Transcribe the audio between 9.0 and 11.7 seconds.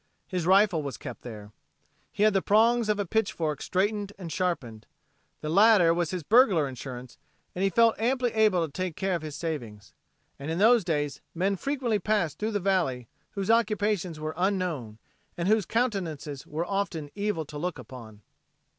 of his savings. And in those days men